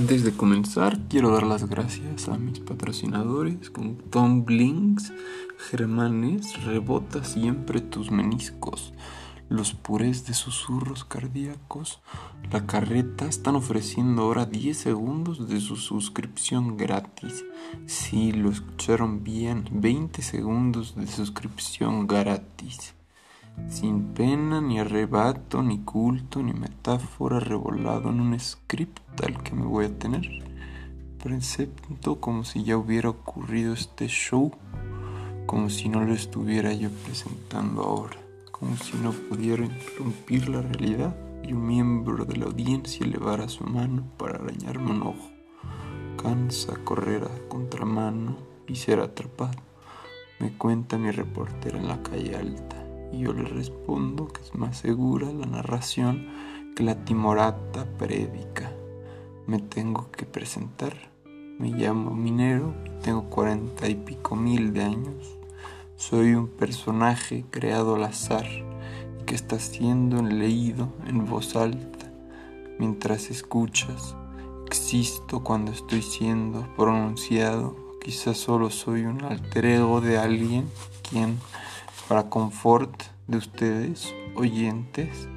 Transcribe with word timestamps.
Antes 0.00 0.24
de 0.24 0.32
comenzar, 0.32 0.98
quiero 1.10 1.30
dar 1.30 1.42
las 1.42 1.68
gracias 1.68 2.30
a 2.30 2.38
mis 2.38 2.58
patrocinadores 2.58 3.68
como 3.68 3.96
Tom 4.08 4.46
Blinks, 4.46 5.12
Germanes, 5.68 6.64
rebota 6.64 7.22
siempre 7.22 7.82
tus 7.82 8.10
meniscos. 8.10 8.94
Los 9.50 9.74
purés 9.74 10.26
de 10.26 10.32
susurros 10.32 11.04
cardíacos, 11.04 12.00
la 12.50 12.64
carreta 12.64 13.26
están 13.26 13.56
ofreciendo 13.56 14.22
ahora 14.22 14.46
10 14.46 14.74
segundos 14.74 15.50
de 15.50 15.60
su 15.60 15.76
suscripción 15.76 16.78
gratis. 16.78 17.44
Sí, 17.84 18.32
lo 18.32 18.50
escucharon 18.50 19.22
bien, 19.22 19.68
20 19.70 20.22
segundos 20.22 20.96
de 20.96 21.08
suscripción 21.08 22.06
gratis 22.06 22.94
sin 23.70 24.12
pena 24.14 24.60
ni 24.60 24.80
arrebato, 24.80 25.62
ni 25.62 25.78
culto, 25.78 26.42
ni 26.42 26.52
metáfora 26.52 27.38
revolado 27.38 28.10
en 28.10 28.20
un 28.20 28.38
script 28.38 29.00
al 29.22 29.42
que 29.42 29.54
me 29.54 29.64
voy 29.64 29.86
a 29.86 29.98
tener. 29.98 30.28
Presento 31.22 32.20
como 32.20 32.44
si 32.44 32.64
ya 32.64 32.76
hubiera 32.76 33.10
ocurrido 33.10 33.72
este 33.74 34.08
show, 34.08 34.50
como 35.46 35.70
si 35.70 35.88
no 35.88 36.04
lo 36.04 36.14
estuviera 36.14 36.72
yo 36.72 36.90
presentando 37.04 37.82
ahora, 37.82 38.16
como 38.50 38.76
si 38.76 38.96
no 38.96 39.12
pudiera 39.12 39.64
interrumpir 39.64 40.48
la 40.48 40.62
realidad 40.62 41.14
y 41.42 41.52
un 41.52 41.66
miembro 41.66 42.24
de 42.24 42.36
la 42.36 42.46
audiencia 42.46 43.06
elevara 43.06 43.48
su 43.48 43.64
mano 43.64 44.02
para 44.16 44.36
arañarme 44.36 44.90
un 44.90 45.02
ojo. 45.02 45.30
Cansa 46.20 46.74
correr 46.84 47.24
a 47.24 47.48
contramano 47.48 48.36
y 48.66 48.76
ser 48.76 49.00
atrapado, 49.00 49.58
me 50.38 50.52
cuenta 50.52 50.98
mi 50.98 51.10
reportera 51.10 51.78
en 51.78 51.88
la 51.88 52.02
calle 52.02 52.36
alta 52.36 52.79
y 53.12 53.20
yo 53.20 53.32
le 53.32 53.44
respondo 53.44 54.28
que 54.28 54.42
es 54.42 54.54
más 54.54 54.78
segura 54.78 55.32
la 55.32 55.46
narración 55.46 56.28
que 56.74 56.82
la 56.82 57.04
timorata 57.04 57.86
prédica. 57.98 58.72
Me 59.46 59.58
tengo 59.58 60.10
que 60.10 60.26
presentar. 60.26 60.94
Me 61.58 61.70
llamo 61.70 62.12
Minero 62.12 62.74
tengo 63.02 63.30
cuarenta 63.30 63.88
y 63.88 63.94
pico 63.94 64.36
mil 64.36 64.72
de 64.72 64.82
años. 64.82 65.38
Soy 65.96 66.34
un 66.34 66.48
personaje 66.48 67.44
creado 67.50 67.94
al 67.94 68.04
azar 68.04 68.46
que 69.26 69.34
está 69.34 69.58
siendo 69.58 70.22
leído 70.22 70.88
en 71.06 71.24
voz 71.26 71.56
alta 71.56 72.10
mientras 72.78 73.30
escuchas. 73.30 74.16
Existo 74.66 75.42
cuando 75.42 75.72
estoy 75.72 76.02
siendo 76.02 76.66
pronunciado. 76.76 77.76
Quizás 78.02 78.38
solo 78.38 78.70
soy 78.70 79.04
un 79.04 79.22
alter 79.24 79.64
ego 79.66 80.00
de 80.00 80.18
alguien 80.18 80.68
quien 81.08 81.38
para 82.10 82.24
confort 82.24 83.04
de 83.28 83.36
ustedes, 83.36 84.12
oyentes, 84.34 85.28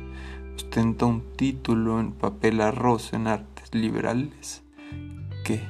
ostenta 0.55 1.05
un 1.05 1.21
título 1.35 1.99
en 1.99 2.13
papel 2.13 2.61
arroz 2.61 3.13
en 3.13 3.27
artes 3.27 3.75
liberales 3.75 4.63
que, 5.45 5.61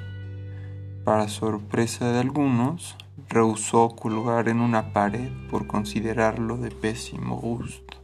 para 1.03 1.27
sorpresa 1.27 2.09
de 2.09 2.21
algunos, 2.21 2.95
rehusó 3.27 3.89
colgar 3.89 4.47
en 4.47 4.61
una 4.61 4.93
pared 4.93 5.29
por 5.51 5.67
considerarlo 5.67 6.55
de 6.55 6.71
pésimo 6.71 7.35
gusto. 7.35 7.97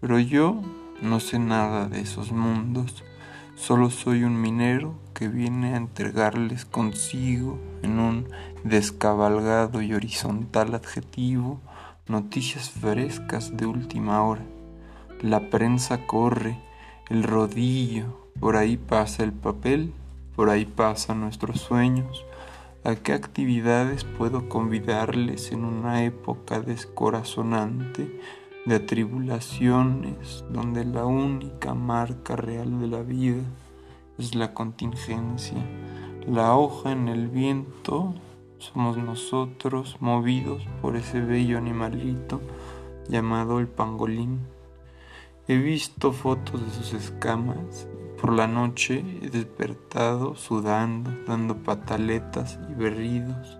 Pero 0.00 0.20
yo 0.20 0.62
no 1.02 1.18
sé 1.18 1.40
nada 1.40 1.88
de 1.88 2.02
esos 2.02 2.30
mundos, 2.30 3.02
solo 3.56 3.90
soy 3.90 4.22
un 4.22 4.40
minero 4.40 4.94
que 5.14 5.26
viene 5.26 5.74
a 5.74 5.78
entregarles 5.78 6.64
consigo 6.64 7.58
en 7.82 7.98
un 7.98 8.28
descabalgado 8.62 9.82
y 9.82 9.94
horizontal 9.94 10.76
adjetivo 10.76 11.60
noticias 12.08 12.70
frescas 12.70 13.56
de 13.56 13.66
última 13.66 14.22
hora. 14.22 14.44
La 15.20 15.50
prensa 15.50 16.06
corre, 16.06 16.58
el 17.08 17.22
rodillo, 17.22 18.06
por 18.40 18.56
ahí 18.56 18.76
pasa 18.76 19.24
el 19.24 19.32
papel, 19.32 19.92
por 20.36 20.50
ahí 20.50 20.64
pasan 20.64 21.20
nuestros 21.20 21.60
sueños. 21.60 22.24
¿A 22.84 22.94
qué 22.94 23.12
actividades 23.12 24.04
puedo 24.04 24.48
convidarles 24.48 25.52
en 25.52 25.64
una 25.64 26.04
época 26.04 26.60
descorazonante 26.60 28.20
de 28.64 28.74
atribulaciones 28.76 30.44
donde 30.50 30.84
la 30.84 31.04
única 31.04 31.74
marca 31.74 32.36
real 32.36 32.80
de 32.80 32.86
la 32.86 33.02
vida 33.02 33.42
es 34.16 34.34
la 34.34 34.54
contingencia? 34.54 35.58
La 36.26 36.54
hoja 36.54 36.92
en 36.92 37.08
el 37.08 37.28
viento 37.28 38.14
somos 38.58 38.96
nosotros 38.96 39.96
movidos 40.00 40.66
por 40.82 40.96
ese 40.96 41.20
bello 41.20 41.58
animalito 41.58 42.40
llamado 43.08 43.60
el 43.60 43.68
pangolín. 43.68 44.40
He 45.46 45.56
visto 45.56 46.12
fotos 46.12 46.60
de 46.60 46.70
sus 46.70 46.92
escamas. 46.92 47.88
Por 48.20 48.32
la 48.32 48.48
noche 48.48 49.04
he 49.22 49.30
despertado 49.30 50.34
sudando, 50.34 51.12
dando 51.26 51.56
pataletas 51.62 52.58
y 52.68 52.74
berridos. 52.74 53.58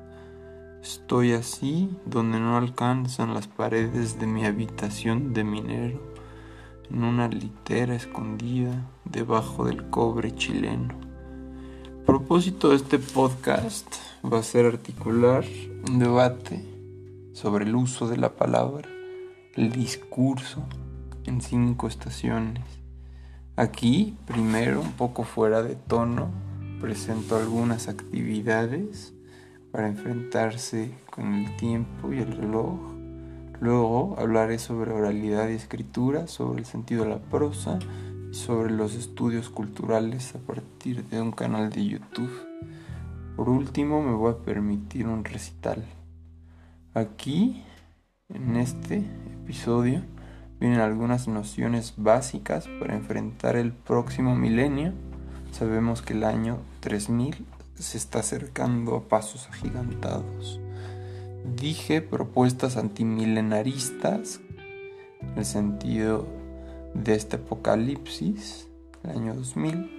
Estoy 0.82 1.32
así 1.32 1.96
donde 2.04 2.40
no 2.40 2.56
alcanzan 2.56 3.34
las 3.34 3.46
paredes 3.46 4.18
de 4.18 4.26
mi 4.26 4.44
habitación 4.44 5.32
de 5.32 5.44
minero, 5.44 6.00
en 6.90 7.04
una 7.04 7.28
litera 7.28 7.94
escondida 7.94 8.84
debajo 9.04 9.64
del 9.64 9.90
cobre 9.90 10.34
chileno 10.34 11.07
propósito 12.08 12.70
de 12.70 12.76
este 12.76 12.98
podcast 12.98 13.86
va 14.24 14.38
a 14.38 14.42
ser 14.42 14.64
articular 14.64 15.44
un 15.90 15.98
debate 15.98 16.64
sobre 17.34 17.66
el 17.66 17.74
uso 17.76 18.08
de 18.08 18.16
la 18.16 18.30
palabra, 18.30 18.88
el 19.54 19.70
discurso 19.72 20.64
en 21.26 21.42
cinco 21.42 21.86
estaciones. 21.86 22.64
Aquí, 23.56 24.16
primero, 24.24 24.80
un 24.80 24.92
poco 24.92 25.22
fuera 25.22 25.62
de 25.62 25.76
tono, 25.76 26.30
presento 26.80 27.36
algunas 27.36 27.88
actividades 27.88 29.12
para 29.70 29.88
enfrentarse 29.88 30.94
con 31.10 31.34
el 31.34 31.56
tiempo 31.58 32.10
y 32.10 32.20
el 32.20 32.32
reloj. 32.32 32.80
Luego 33.60 34.16
hablaré 34.18 34.58
sobre 34.58 34.92
oralidad 34.92 35.50
y 35.50 35.56
escritura, 35.56 36.26
sobre 36.26 36.60
el 36.60 36.64
sentido 36.64 37.04
de 37.04 37.10
la 37.10 37.18
prosa 37.18 37.78
sobre 38.38 38.70
los 38.70 38.94
estudios 38.94 39.50
culturales 39.50 40.34
a 40.36 40.38
partir 40.38 41.04
de 41.08 41.20
un 41.20 41.32
canal 41.32 41.70
de 41.70 41.84
YouTube. 41.84 42.30
Por 43.36 43.48
último, 43.48 44.00
me 44.00 44.12
voy 44.12 44.32
a 44.32 44.38
permitir 44.38 45.08
un 45.08 45.24
recital. 45.24 45.84
Aquí, 46.94 47.64
en 48.28 48.56
este 48.56 49.02
episodio, 49.42 50.02
vienen 50.60 50.78
algunas 50.78 51.26
nociones 51.26 51.94
básicas 51.96 52.68
para 52.78 52.94
enfrentar 52.94 53.56
el 53.56 53.72
próximo 53.72 54.36
milenio. 54.36 54.92
Sabemos 55.50 56.00
que 56.00 56.12
el 56.12 56.22
año 56.22 56.58
3000 56.80 57.44
se 57.74 57.98
está 57.98 58.20
acercando 58.20 58.96
a 58.96 59.08
pasos 59.08 59.48
agigantados. 59.50 60.60
Dije 61.56 62.02
propuestas 62.02 62.76
antimilenaristas, 62.76 64.40
en 65.22 65.38
el 65.38 65.44
sentido 65.44 66.37
de 66.94 67.14
este 67.14 67.36
apocalipsis, 67.36 68.68
el 69.04 69.10
año 69.10 69.34
2000, 69.34 69.98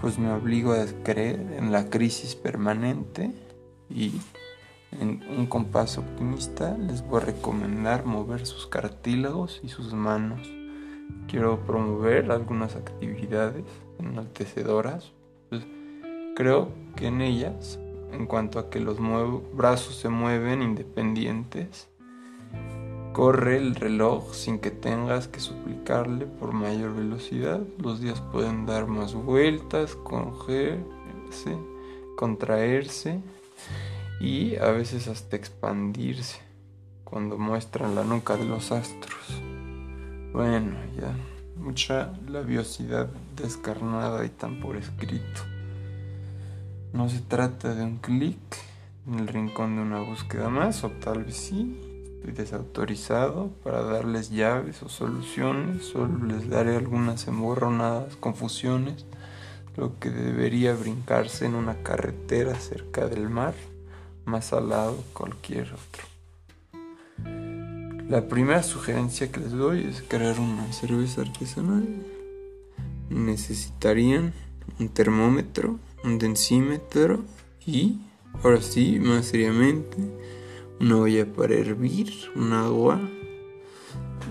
pues 0.00 0.18
me 0.18 0.32
obligo 0.32 0.72
a 0.72 0.86
creer 1.02 1.40
en 1.58 1.72
la 1.72 1.90
crisis 1.90 2.34
permanente 2.34 3.32
y 3.88 4.12
en 4.98 5.22
un 5.36 5.46
compás 5.46 5.98
optimista 5.98 6.76
les 6.78 7.06
voy 7.06 7.20
a 7.20 7.26
recomendar 7.26 8.06
mover 8.06 8.46
sus 8.46 8.66
cartílagos 8.66 9.60
y 9.62 9.68
sus 9.68 9.92
manos. 9.92 10.48
Quiero 11.28 11.60
promover 11.64 12.30
algunas 12.30 12.76
actividades 12.76 13.64
enaltecedoras. 13.98 15.12
Pues 15.48 15.64
creo 16.34 16.70
que 16.96 17.08
en 17.08 17.20
ellas, 17.20 17.78
en 18.12 18.26
cuanto 18.26 18.58
a 18.58 18.70
que 18.70 18.80
los 18.80 18.98
brazos 19.52 19.96
se 19.96 20.08
mueven 20.08 20.62
independientes, 20.62 21.89
Corre 23.12 23.56
el 23.56 23.74
reloj 23.74 24.34
sin 24.34 24.60
que 24.60 24.70
tengas 24.70 25.26
que 25.26 25.40
suplicarle 25.40 26.26
por 26.26 26.52
mayor 26.52 26.94
velocidad. 26.94 27.60
Los 27.78 28.00
días 28.00 28.20
pueden 28.32 28.66
dar 28.66 28.86
más 28.86 29.14
vueltas, 29.14 29.96
cogerse, 29.96 31.58
contraerse 32.16 33.20
y 34.20 34.56
a 34.56 34.70
veces 34.70 35.08
hasta 35.08 35.36
expandirse 35.36 36.38
cuando 37.02 37.36
muestran 37.36 37.96
la 37.96 38.04
nuca 38.04 38.36
de 38.36 38.44
los 38.44 38.70
astros. 38.70 39.42
Bueno, 40.32 40.76
ya 40.96 41.12
mucha 41.56 42.12
labiosidad 42.28 43.08
descarnada 43.34 44.24
y 44.24 44.28
tan 44.28 44.60
por 44.60 44.76
escrito. 44.76 45.42
No 46.92 47.08
se 47.08 47.20
trata 47.20 47.74
de 47.74 47.82
un 47.82 47.98
clic 47.98 48.38
en 49.06 49.18
el 49.18 49.28
rincón 49.28 49.76
de 49.76 49.82
una 49.82 50.00
búsqueda 50.00 50.48
más, 50.48 50.84
o 50.84 50.90
tal 50.90 51.24
vez 51.24 51.36
sí, 51.36 51.89
Estoy 52.20 52.34
desautorizado 52.34 53.48
para 53.64 53.80
darles 53.80 54.28
llaves 54.28 54.82
o 54.82 54.90
soluciones, 54.90 55.86
solo 55.86 56.26
les 56.26 56.50
daré 56.50 56.76
algunas 56.76 57.26
emborronadas 57.26 58.14
confusiones, 58.16 59.06
lo 59.74 59.98
que 59.98 60.10
debería 60.10 60.74
brincarse 60.74 61.46
en 61.46 61.54
una 61.54 61.82
carretera 61.82 62.54
cerca 62.56 63.08
del 63.08 63.30
mar, 63.30 63.54
más 64.26 64.52
al 64.52 64.68
lado 64.68 65.02
cualquier 65.14 65.72
otro. 65.72 66.04
La 68.06 68.28
primera 68.28 68.62
sugerencia 68.62 69.32
que 69.32 69.40
les 69.40 69.52
doy 69.52 69.84
es 69.84 70.02
crear 70.06 70.38
una 70.40 70.70
cerveza 70.74 71.22
artesanal. 71.22 71.88
Necesitarían 73.08 74.34
un 74.78 74.90
termómetro, 74.90 75.78
un 76.04 76.18
densímetro 76.18 77.24
y, 77.64 77.98
ahora 78.42 78.60
sí, 78.60 78.98
más 79.00 79.24
seriamente, 79.24 79.96
una 80.80 80.96
olla 80.96 81.30
para 81.30 81.54
hervir, 81.54 82.10
un 82.34 82.52
agua 82.54 83.00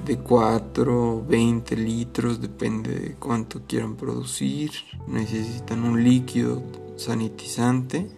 de 0.06 0.18
4, 0.18 1.26
20 1.28 1.78
litros, 1.78 2.42
depende 2.42 2.96
de 3.00 3.16
cuánto 3.16 3.62
quieran 3.68 3.96
producir. 3.96 4.72
Necesitan 5.08 5.84
un 5.84 6.04
líquido 6.04 6.64
sanitizante. 6.96 8.10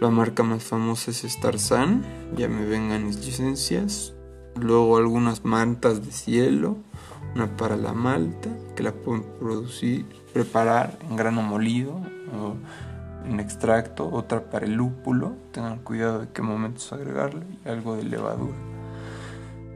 La 0.00 0.10
marca 0.10 0.42
más 0.42 0.62
famosa 0.62 1.10
es 1.10 1.22
Starsan, 1.22 2.04
ya 2.36 2.48
me 2.48 2.64
vengan 2.66 3.06
licencias. 3.06 4.14
Luego 4.60 4.96
algunas 4.96 5.44
mantas 5.44 6.04
de 6.04 6.12
cielo, 6.12 6.76
una 7.34 7.56
para 7.56 7.76
la 7.76 7.92
malta, 7.92 8.50
que 8.76 8.84
la 8.84 8.92
pueden 8.92 9.24
producir, 9.40 10.06
preparar 10.32 10.98
en 11.08 11.16
grano 11.16 11.42
molido 11.42 12.00
o 12.36 12.54
en 13.24 13.40
extracto, 13.40 14.08
otra 14.10 14.50
para 14.50 14.66
el 14.66 14.74
lúpulo, 14.74 15.34
tengan 15.52 15.78
cuidado 15.78 16.20
de 16.20 16.28
qué 16.32 16.42
momentos 16.42 16.92
agregarle, 16.92 17.46
y 17.64 17.68
algo 17.68 17.96
de 17.96 18.04
levadura. 18.04 18.56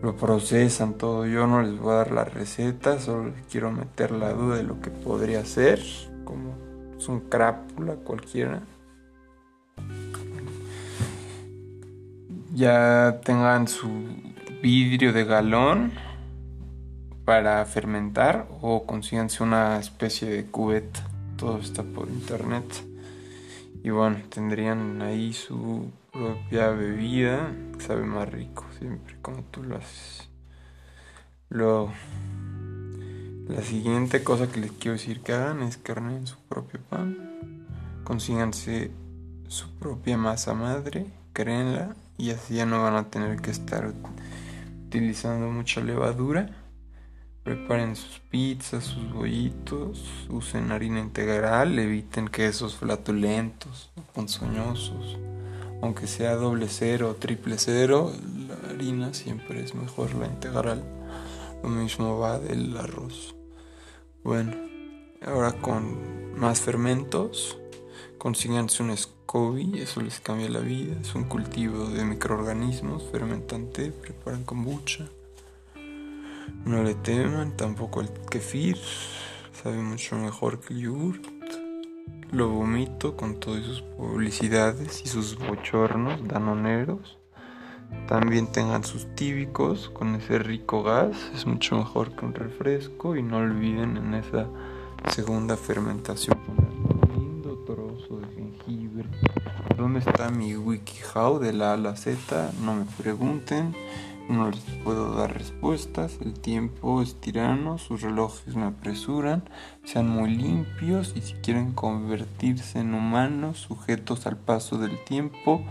Lo 0.02 0.16
procesan 0.16 0.94
todo, 0.94 1.26
yo 1.26 1.46
no 1.46 1.62
les 1.62 1.78
voy 1.78 1.92
a 1.92 1.96
dar 1.96 2.12
la 2.12 2.24
receta, 2.24 3.00
solo 3.00 3.30
les 3.30 3.46
quiero 3.46 3.72
meter 3.72 4.12
la 4.12 4.32
duda 4.32 4.56
de 4.56 4.62
lo 4.62 4.80
que 4.80 4.90
podría 4.90 5.44
ser, 5.44 5.80
como 6.24 6.54
es 6.96 7.08
un 7.08 7.20
crápula 7.20 7.94
cualquiera. 7.96 8.62
Ya 12.54 13.20
tengan 13.24 13.68
su 13.68 13.88
vidrio 14.62 15.12
de 15.12 15.24
galón 15.24 15.92
para 17.24 17.64
fermentar 17.66 18.48
o 18.62 18.84
consíganse 18.86 19.42
una 19.42 19.78
especie 19.78 20.28
de 20.28 20.46
cubeta. 20.46 21.00
Todo 21.36 21.58
está 21.58 21.82
por 21.82 22.08
internet. 22.08 22.87
Y 23.82 23.90
bueno, 23.90 24.18
tendrían 24.28 25.00
ahí 25.02 25.32
su 25.32 25.90
propia 26.12 26.70
bebida, 26.70 27.54
sabe 27.78 28.04
más 28.04 28.28
rico 28.28 28.66
siempre 28.78 29.16
como 29.22 29.42
tú 29.44 29.62
lo 29.62 29.76
haces. 29.76 30.28
Luego, 31.48 31.92
la 33.48 33.62
siguiente 33.62 34.22
cosa 34.22 34.50
que 34.50 34.60
les 34.60 34.72
quiero 34.72 34.92
decir 34.92 35.20
que 35.20 35.32
hagan 35.32 35.62
es 35.62 35.76
que 35.76 35.92
horneen 35.92 36.26
su 36.26 36.36
propio 36.48 36.80
pan, 36.90 37.16
consíganse 38.04 38.90
su 39.46 39.70
propia 39.78 40.18
masa 40.18 40.52
madre, 40.54 41.06
créenla 41.32 41.94
y 42.18 42.30
así 42.30 42.56
ya 42.56 42.66
no 42.66 42.82
van 42.82 42.96
a 42.96 43.04
tener 43.04 43.40
que 43.40 43.50
estar 43.50 43.94
utilizando 44.86 45.48
mucha 45.50 45.80
levadura. 45.80 46.50
Preparen 47.48 47.96
sus 47.96 48.20
pizzas, 48.28 48.84
sus 48.84 49.10
bollitos, 49.10 50.04
usen 50.28 50.70
harina 50.70 51.00
integral, 51.00 51.78
eviten 51.78 52.28
quesos 52.28 52.76
flatulentos 52.76 53.90
ponzoñosos. 54.12 55.16
Aunque 55.80 56.06
sea 56.06 56.34
doble 56.34 56.66
cero 56.68 57.08
o 57.08 57.14
triple 57.14 57.56
cero, 57.56 58.12
la 58.46 58.68
harina 58.68 59.14
siempre 59.14 59.64
es 59.64 59.74
mejor 59.74 60.14
la 60.16 60.26
integral. 60.26 60.84
Lo 61.62 61.70
mismo 61.70 62.18
va 62.18 62.38
del 62.38 62.76
arroz. 62.76 63.34
Bueno, 64.22 64.52
ahora 65.24 65.52
con 65.52 66.38
más 66.38 66.60
fermentos, 66.60 67.58
consíganse 68.18 68.82
un 68.82 68.94
SCOBY, 68.94 69.78
eso 69.80 70.02
les 70.02 70.20
cambia 70.20 70.50
la 70.50 70.60
vida. 70.60 70.96
Es 71.00 71.14
un 71.14 71.24
cultivo 71.24 71.86
de 71.86 72.04
microorganismos 72.04 73.04
fermentante, 73.10 73.90
preparan 73.90 74.44
kombucha 74.44 75.08
no 76.64 76.82
le 76.82 76.94
teman, 76.94 77.56
tampoco 77.56 78.00
el 78.00 78.10
kefir, 78.30 78.76
sabe 79.52 79.78
mucho 79.78 80.16
mejor 80.16 80.60
que 80.60 80.74
el 80.74 80.80
yogurt. 80.80 81.24
Lo 82.30 82.50
vomito 82.50 83.16
con 83.16 83.40
todas 83.40 83.64
sus 83.64 83.80
publicidades 83.80 85.02
y 85.04 85.08
sus 85.08 85.38
bochornos 85.38 86.26
danoneros. 86.28 87.18
También 88.06 88.52
tengan 88.52 88.84
sus 88.84 89.14
tíbicos 89.14 89.88
con 89.88 90.14
ese 90.14 90.38
rico 90.38 90.82
gas, 90.82 91.16
es 91.34 91.46
mucho 91.46 91.76
mejor 91.76 92.14
que 92.14 92.26
un 92.26 92.34
refresco 92.34 93.16
y 93.16 93.22
no 93.22 93.38
olviden 93.38 93.96
en 93.96 94.14
esa 94.14 94.46
segunda 95.10 95.56
fermentación 95.56 96.38
poner 96.38 96.70
un 96.70 97.00
lindo 97.14 97.64
trozo 97.64 98.20
de 98.20 98.26
jengibre. 98.34 99.08
¿Dónde 99.76 100.00
está 100.00 100.28
mi 100.30 100.56
WikiHow 100.56 101.38
de 101.38 101.52
la 101.52 101.70
A 101.70 101.74
a 101.74 101.76
la 101.76 101.96
Z? 101.96 102.52
No 102.62 102.74
me 102.74 102.84
pregunten. 103.00 103.74
No 104.28 104.50
les 104.50 104.60
puedo 104.84 105.14
dar 105.14 105.32
respuestas, 105.32 106.18
el 106.20 106.34
tiempo 106.34 107.00
es 107.00 107.18
tirano, 107.18 107.78
sus 107.78 108.02
relojes 108.02 108.56
me 108.56 108.66
apresuran, 108.66 109.42
sean 109.84 110.06
muy 110.06 110.36
limpios 110.36 111.14
y 111.16 111.22
si 111.22 111.32
quieren 111.36 111.72
convertirse 111.72 112.80
en 112.80 112.92
humanos 112.92 113.56
sujetos 113.56 114.26
al 114.26 114.36
paso 114.36 114.76
del 114.76 115.02
tiempo, 115.04 115.62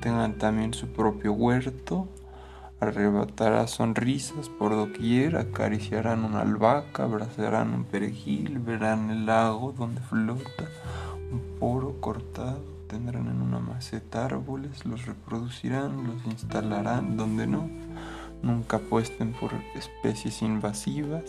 tengan 0.00 0.38
también 0.38 0.74
su 0.74 0.86
propio 0.86 1.32
huerto, 1.32 2.06
arrebatará 2.78 3.66
sonrisas 3.66 4.48
por 4.48 4.76
doquier, 4.76 5.36
acariciarán 5.36 6.24
una 6.24 6.42
albahaca, 6.42 7.02
abrazarán 7.02 7.74
un 7.74 7.82
perejil, 7.82 8.60
verán 8.60 9.10
el 9.10 9.26
lago 9.26 9.74
donde 9.76 10.00
flota 10.00 10.68
un 11.32 11.58
poro 11.58 12.00
cortado, 12.00 12.62
tendrán 12.86 13.26
en 13.26 13.42
una 13.42 13.58
maceta 13.58 14.24
árboles, 14.26 14.86
los 14.86 15.04
reproducirán, 15.04 16.04
los 16.04 16.24
instalarán 16.26 17.16
donde 17.16 17.48
no 17.48 17.83
Nunca 18.44 18.76
apuesten 18.76 19.32
por 19.32 19.52
especies 19.74 20.42
invasivas, 20.42 21.24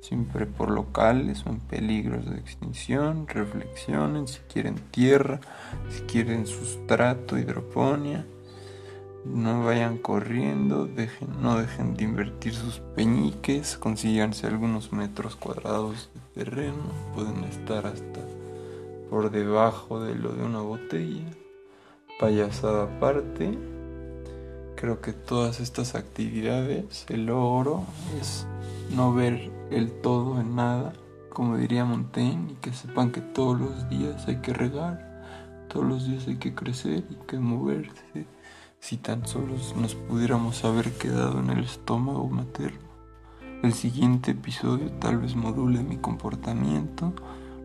siempre 0.00 0.44
por 0.44 0.72
locales 0.72 1.46
o 1.46 1.50
en 1.50 1.60
peligros 1.60 2.28
de 2.28 2.36
extinción. 2.36 3.28
Reflexionen 3.28 4.26
si 4.26 4.40
quieren 4.52 4.74
tierra, 4.90 5.38
si 5.88 6.00
quieren 6.02 6.48
sustrato, 6.48 7.38
hidroponía. 7.38 8.26
No 9.24 9.64
vayan 9.64 9.98
corriendo, 9.98 10.86
dejen, 10.86 11.28
no 11.40 11.58
dejen 11.60 11.94
de 11.94 12.02
invertir 12.02 12.54
sus 12.54 12.80
peñiques, 12.96 13.76
consíganse 13.76 14.48
algunos 14.48 14.92
metros 14.92 15.36
cuadrados 15.36 16.10
de 16.34 16.44
terreno, 16.44 16.82
pueden 17.14 17.44
estar 17.44 17.86
hasta 17.86 18.20
por 19.10 19.30
debajo 19.30 20.00
de 20.00 20.16
lo 20.16 20.32
de 20.32 20.42
una 20.42 20.60
botella. 20.60 21.30
Payasada 22.18 22.82
aparte. 22.84 23.77
Creo 24.80 25.00
que 25.00 25.12
todas 25.12 25.58
estas 25.58 25.96
actividades, 25.96 27.04
el 27.08 27.26
logro 27.26 27.82
es 28.20 28.46
no 28.94 29.12
ver 29.12 29.50
el 29.72 29.90
todo 29.90 30.40
en 30.40 30.54
nada, 30.54 30.92
como 31.30 31.56
diría 31.56 31.84
Montaigne, 31.84 32.52
y 32.52 32.54
que 32.60 32.72
sepan 32.72 33.10
que 33.10 33.20
todos 33.20 33.58
los 33.58 33.88
días 33.88 34.28
hay 34.28 34.36
que 34.36 34.52
regar, 34.52 35.66
todos 35.68 35.84
los 35.84 36.06
días 36.06 36.28
hay 36.28 36.36
que 36.36 36.54
crecer 36.54 37.04
y 37.10 37.16
que 37.26 37.40
moverse. 37.40 38.28
Si 38.78 38.98
tan 38.98 39.26
solo 39.26 39.56
nos 39.74 39.96
pudiéramos 39.96 40.64
haber 40.64 40.92
quedado 40.92 41.40
en 41.40 41.50
el 41.50 41.64
estómago 41.64 42.28
materno. 42.28 42.78
El 43.64 43.72
siguiente 43.72 44.30
episodio 44.30 44.92
tal 45.00 45.18
vez 45.18 45.34
module 45.34 45.82
mi 45.82 45.96
comportamiento, 45.96 47.14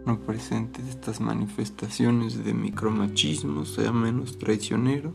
no 0.08 0.20
presente 0.20 0.82
estas 0.90 1.22
manifestaciones 1.22 2.44
de 2.44 2.56
micromachismo, 2.56 3.66
sea 3.66 3.92
menos 3.92 4.40
traicionero 4.40 5.14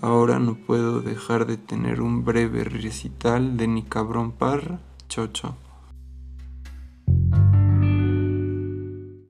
Ahora 0.00 0.38
no 0.38 0.54
puedo 0.54 1.00
dejar 1.00 1.46
de 1.46 1.56
tener 1.56 2.00
un 2.00 2.24
breve 2.24 2.62
recital 2.62 3.56
de 3.56 3.66
Ni 3.66 3.82
Cabrón 3.82 4.30
Parra. 4.30 4.78
Chao. 5.08 5.67